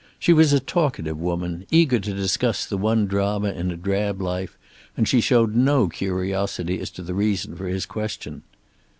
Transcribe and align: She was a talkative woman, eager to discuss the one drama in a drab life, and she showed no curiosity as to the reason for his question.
She 0.17 0.33
was 0.33 0.51
a 0.51 0.59
talkative 0.59 1.19
woman, 1.19 1.67
eager 1.69 1.99
to 1.99 2.13
discuss 2.15 2.65
the 2.65 2.75
one 2.75 3.05
drama 3.05 3.51
in 3.51 3.69
a 3.69 3.77
drab 3.77 4.19
life, 4.19 4.57
and 4.97 5.07
she 5.07 5.21
showed 5.21 5.53
no 5.55 5.89
curiosity 5.89 6.79
as 6.79 6.89
to 6.97 7.03
the 7.03 7.13
reason 7.13 7.55
for 7.55 7.67
his 7.67 7.85
question. 7.85 8.41